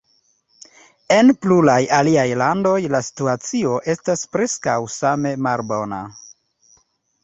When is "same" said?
4.99-5.39